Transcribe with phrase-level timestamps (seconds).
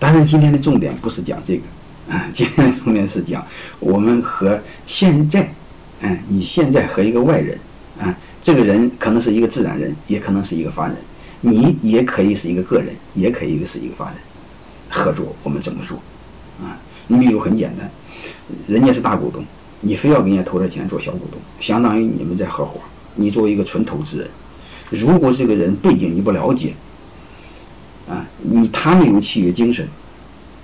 [0.00, 1.62] 当然，今天的重点不是讲这个，
[2.14, 3.46] 啊， 今天的重点是讲
[3.78, 5.52] 我们和现在，
[6.00, 7.58] 嗯，你现在和一个外人，
[8.00, 10.96] 啊，这个人可能是一个自然人，也可能是一个法人，
[11.42, 14.14] 你也可以是一个个人，也可以是一个法人，
[14.88, 15.98] 合作我们怎么做？
[16.62, 17.90] 啊，你比如很简单，
[18.66, 19.44] 人家是大股东，
[19.82, 22.80] 你非要给人家投点钱做小股东，相当于你们在合伙。
[23.14, 24.28] 你作为一个纯投资人，
[24.88, 26.72] 如果这个人背景你不了解，
[28.10, 29.88] 啊，你他没有契约精神，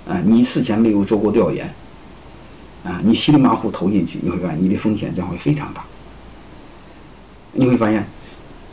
[0.05, 1.73] 啊，你事前没有做过调研，
[2.83, 5.81] 啊，你稀里马虎投进去，你会发现你的风险将会非常大。
[7.53, 8.05] 你会发现，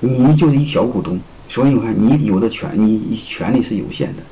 [0.01, 4.23] 你就是一小股东，所以你看你有的权，你权利是有限的。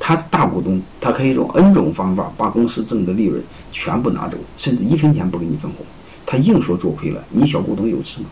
[0.00, 3.40] 他大股东，他可以用 N 种方法把公司挣的利润
[3.70, 5.86] 全部拿走，甚至一分钱不给你分红。
[6.26, 8.26] 他硬说做亏了，你小股东有吃吗？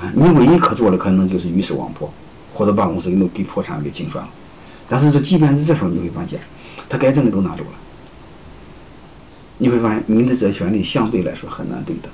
[0.00, 2.12] 啊，你唯一可做的可能就是鱼死网破，
[2.52, 4.30] 或者把公司给弄给破产给清算了。
[4.88, 6.40] 但是说，即便是这时候，你会发现，
[6.88, 7.70] 他该挣的都拿走了。
[9.58, 12.10] 你会发现，您的这权利相对来说很难对等。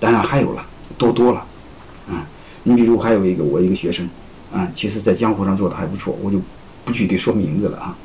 [0.00, 0.64] 当然还有了，
[0.96, 1.44] 多多了，
[2.08, 2.26] 啊，
[2.62, 4.08] 你比如还有一个我一个学生，
[4.52, 6.40] 啊，其实在江湖上做的还不错，我就
[6.84, 7.96] 不具体说名字了啊。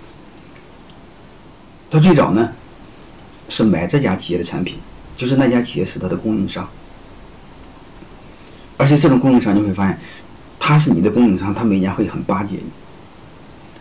[1.90, 2.52] 他最早呢。
[3.50, 4.78] 是买这家企业的产品，
[5.18, 6.68] 就是那家企业是他的供应商，
[8.78, 10.00] 而且这种供应商你会发现，
[10.66, 12.56] 他是你的供应商，他每年会很巴结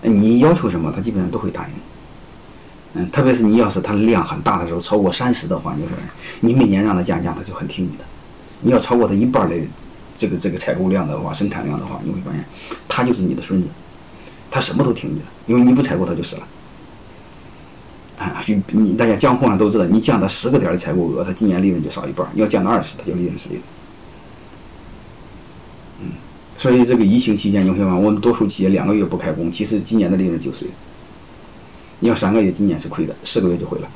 [0.02, 1.74] 你，你要求什么，他基本上都会答应。
[2.94, 5.92] 嗯，特别是你要是他的量很大的时候，超过三十的话，你说
[6.40, 8.04] 你每年让他降价，他就很听你的。
[8.62, 9.54] 你要超过他一半的
[10.16, 12.44] 这个这个采购量的话，生产量的话，你会发现
[12.88, 13.68] 他就是你的孙子，
[14.50, 16.42] 他什么都听你的，因为你不采购他就死了。
[18.18, 23.60] 啊，你大家江湖上都知道，你降到十个点的采购额，它今年利润就少一半；你要降到二十，它就利润是零。
[26.62, 30.64] 所以这个疫情期间，你会发现我们多数企业两个月不开工，其实今年的利润就是。
[31.98, 33.88] 你要三个月，今年是亏的，四个月就回了。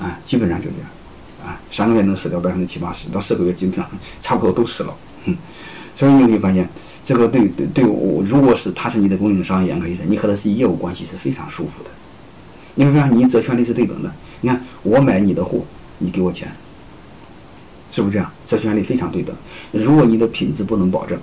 [0.00, 0.88] 啊，基本上就这样。
[1.44, 3.86] 啊，三个月能死掉百分之七八十，到四个月基本上
[4.22, 4.94] 差不多都死了。
[5.26, 5.36] 嗯，
[5.94, 6.66] 所以你会发现，
[7.04, 11.90] 这个对对对我，如果是他是你的供应商，严格意思，你和他是业务关系是非常舒服的。
[12.74, 14.10] 你会发现，你责权利是对等的。
[14.40, 15.62] 你看，我买你的货，
[15.98, 16.50] 你给我钱，
[17.92, 18.28] 是不是这样？
[18.44, 19.36] 这权利非常对等。
[19.70, 21.16] 如果你的品质不能保证，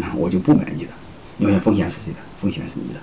[0.00, 0.90] 啊，我就不买你的。
[1.38, 2.18] 你看，风险是谁的？
[2.40, 3.00] 风险是你的。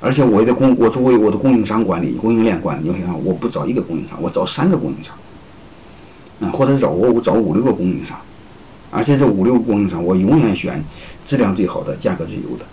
[0.00, 5.14] 而且我的供，我作为我的供应商管理、供应链管理，你看，我不找一个供应商，我找三个供应商，
[6.40, 8.18] 啊，或者找我找五六个供应商，
[8.90, 10.82] 而且这五六个供应商，我永远选
[11.24, 12.64] 质量最好的、价格最优的。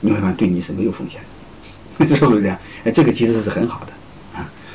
[0.00, 1.20] 你会发现，对你是没有风险
[1.98, 2.06] 的。
[2.14, 2.58] 是不是这样？
[2.84, 3.92] 哎，这个其实是很好的！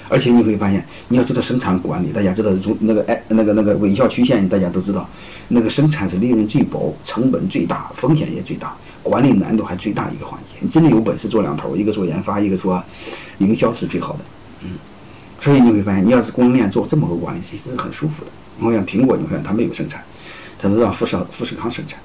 [0.09, 5.07] 而且你会发现，你要知道生产管理，大家知道如那个哎那个那个微笑曲线，大家都知道，
[5.47, 10.57] 那个生产是利润最薄、成本最大、风险也最大、管理难度还最大一个环节。
[10.59, 12.83] 你真的有本事做两头，一个做研发，一个做
[13.37, 14.19] 营销是最好的。
[14.63, 14.71] 嗯，
[15.39, 18.31] 所以你会发现，你要是供应链做这么个管理，其实是很舒服的。
[18.59, 20.03] 我想苹果，你看它没有生产，
[20.57, 21.99] 它是让富士富士康生产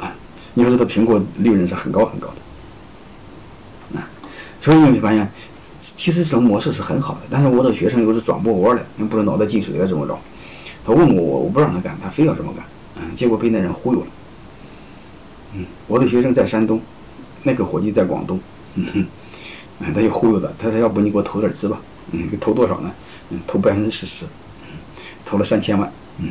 [0.00, 0.12] 啊。
[0.54, 2.34] 你要知道，苹果利润是很高很高的。
[4.00, 4.06] 啊
[4.62, 5.26] 所以你会发现，
[5.80, 7.20] 其实这种模式是很好的。
[7.30, 10.18] 但是我的学生又是转不过弯来，不知道脑袋进水了怎么着。
[10.84, 12.64] 他问我，我不让他干，他非要这么干，
[12.96, 14.06] 嗯，结果被那人忽悠了。
[15.54, 16.80] 嗯，我的学生在山东，
[17.42, 18.40] 那个伙计在广东，
[18.76, 19.06] 嗯哼，
[19.80, 21.80] 嗯，他就忽悠他，他说要不你给我投点资吧，
[22.12, 22.90] 嗯，投多少呢？
[23.30, 24.24] 嗯，投百分之四十，
[25.24, 26.30] 投了三千万，嗯，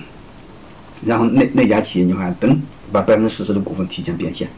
[1.05, 2.61] 然后那那家企业你看，等
[2.91, 4.49] 把百分之四十的股份提前变现。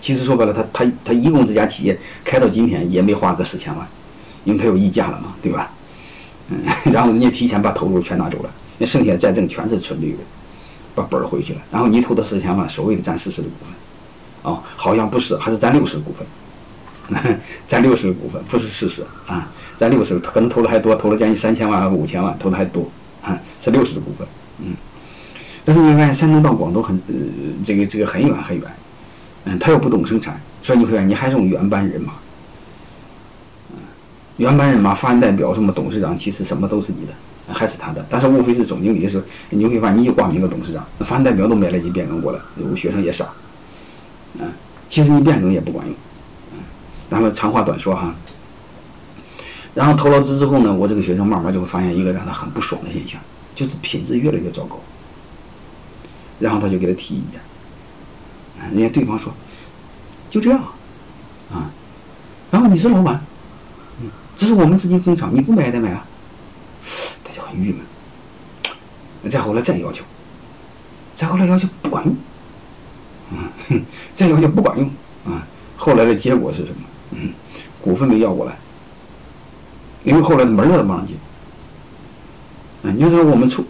[0.00, 3.86] 其实说白了，他他他一共这家企业开到今天也没花个四千万，
[4.44, 5.70] 因为他有溢价了嘛，对吧？
[6.48, 6.58] 嗯，
[6.92, 10.18] 然后人家提前把投入全拿走了，那剩下的再挣全是纯利润，
[10.94, 11.60] 把本儿回去了。
[11.70, 22.90] 然后你投的四千万，所谓的占四十的股份，哦，好像不是，还是占六十的股份， 占六十的股份不是四十啊，占六十，可能投的还多，投了将近三千万还是五千万，投的还多
[23.22, 24.26] 啊，是六十的股份，
[24.58, 24.74] 嗯。
[25.64, 27.14] 但是你发现山东到广东很呃
[27.62, 28.66] 这个这个很远很远。
[29.44, 32.12] 嗯，他又不懂生产，所以你会，你还是用原班人马。
[34.40, 37.12] 原班人马，法人代表什么董事长，其实什么都是你的，
[37.52, 43.30] 还是他的，但是无非是总经理的时候，你会发现你又挂名个董事长，法人代表都没来及变更过来，有学生也少。
[44.38, 44.50] 嗯，
[44.88, 45.94] 其实你变更也不管用。
[46.54, 46.58] 嗯，
[47.10, 48.14] 然后长话短说哈，
[49.74, 53.20] 然后投了资之后呢，我这个学生慢慢就会发现一个让他很不爽的现象，
[53.54, 54.80] 就是品质越来越糟糕。
[56.38, 57.38] 然后他就给他提意见。
[58.72, 59.30] 人家对方说
[60.30, 60.58] ：“就这样，
[61.52, 61.70] 啊，
[62.50, 63.22] 然后你是老板，
[64.40, 66.06] 这是我们自己工厂，你不买也得买啊。
[67.22, 69.30] ”他就很郁闷。
[69.30, 70.02] 再后来再要求，
[71.14, 72.16] 再后来要求不管用，
[73.68, 73.84] 嗯，
[74.16, 74.90] 再要求不管用
[75.26, 75.46] 啊。
[75.76, 76.76] 后来的结果是什么？
[77.10, 77.34] 嗯，
[77.82, 78.56] 股份没要过来，
[80.04, 81.18] 因为后来门儿都不让进。
[82.84, 83.62] 嗯，你说我们中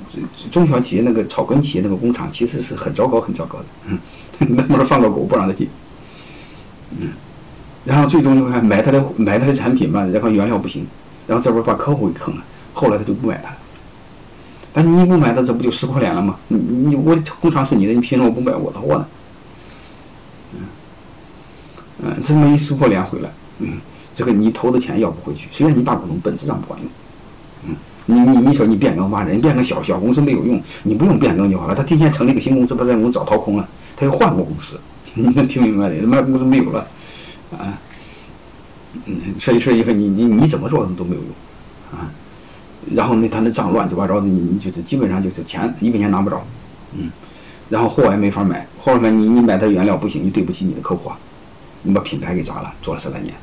[0.53, 3.65] 中小企业那个草根企业那个工厂，其实是很糟糕、很糟糕的。
[3.89, 3.99] 嗯，
[4.39, 5.69] 那门儿放个狗不让他进。
[6.97, 7.09] 嗯，
[7.85, 10.87] 然后最终就看买他的买他的产品嘛，然后原料不行，
[11.27, 12.43] 然后这不把客户给坑了。
[12.73, 13.57] 后来他就不买它了。
[14.73, 16.37] 但你不买它，这不就撕破脸了吗？
[16.47, 19.07] 你你我工厂是你的，你凭什么不买我的货呢？
[20.55, 20.61] 嗯，
[22.05, 23.29] 嗯，这么一撕破脸回来，
[23.59, 23.81] 嗯，
[24.15, 26.89] 这个你投的钱要不回去，虽然你大股东，本质上不管用。
[27.65, 31.75] 嗯，你你你说你变更挖人，变更小小公司没有用，你不用变更就好了。
[31.75, 34.79] 他提前成立个新公司，把这公司早掏空了，他又换个公司，
[35.15, 35.97] 你能听明白的？
[36.03, 36.87] 那公司没有了，
[37.59, 37.79] 啊，
[39.07, 41.31] 嗯，所以说以后你你你怎么做都没有用，
[41.99, 42.11] 啊。
[42.93, 46.43] 然后那他那账乱七八糟的，你你就是基本上就是钱一分钱拿不着，
[46.95, 47.11] 嗯，
[47.69, 51.19] 然后货也没法买，货买你你买的原料不行，你对不起你的客户啊，
[51.83, 53.35] 你把品牌给砸了，做了十来年，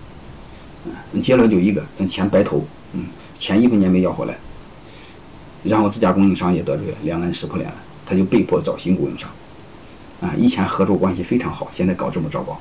[1.13, 3.05] 嗯，结论就一个，钱白投，嗯，
[3.35, 4.35] 钱一分钱没要回来，
[5.63, 7.75] 然后这家供应商也得罪了，两个人撕破脸了，
[8.07, 9.29] 他就被迫找新供应商，
[10.19, 12.59] 啊，以前合作关系非常好，现在搞这么糟糕，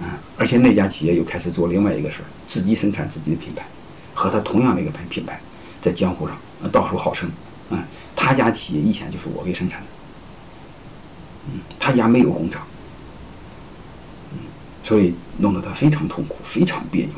[0.00, 3.64] 啊，而且那家企业又开始做另外一个事儿，自己生产自己的品牌。
[4.18, 5.38] 和他同样的一个品品牌，
[5.78, 6.34] 在江湖上
[6.72, 7.30] 到处好称，
[7.68, 7.84] 嗯，
[8.16, 9.86] 他家企业以前就是我给生产的，
[11.52, 12.66] 嗯，他家没有工厂，
[14.32, 14.38] 嗯，
[14.82, 17.12] 所以弄得他非常痛苦，非常别扭，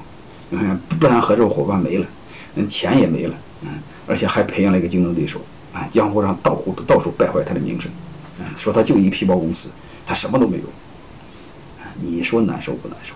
[0.50, 2.06] 你看，不但合作伙伴没了，
[2.56, 3.68] 嗯，钱也没了，嗯，
[4.08, 5.40] 而且还培养了一个竞争对手，
[5.72, 7.88] 啊，江湖上到处到处败坏他的名声，
[8.40, 9.68] 嗯，说他就一皮包公司，
[10.04, 10.64] 他什么都没有，
[12.00, 13.12] 你说难受不难受？